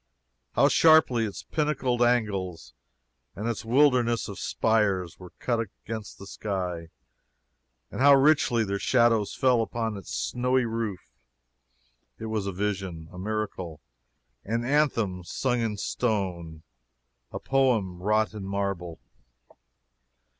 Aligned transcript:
How 0.53 0.67
sharply 0.67 1.25
its 1.25 1.43
pinnacled 1.43 2.01
angles 2.01 2.73
and 3.35 3.47
its 3.47 3.63
wilderness 3.63 4.27
of 4.27 4.39
spires 4.39 5.19
were 5.19 5.29
cut 5.37 5.59
against 5.59 6.17
the 6.17 6.25
sky, 6.25 6.89
and 7.91 8.01
how 8.01 8.15
richly 8.15 8.63
their 8.63 8.79
shadows 8.79 9.35
fell 9.35 9.61
upon 9.61 9.95
its 9.97 10.09
snowy 10.11 10.65
roof! 10.65 11.01
It 12.17 12.25
was 12.33 12.47
a 12.47 12.51
vision! 12.51 13.09
a 13.11 13.19
miracle! 13.19 13.79
an 14.43 14.65
anthem 14.65 15.23
sung 15.23 15.59
in 15.61 15.77
stone, 15.77 16.63
a 17.31 17.37
poem 17.39 18.01
wrought 18.01 18.33
in 18.33 18.43
marble! 18.43 18.99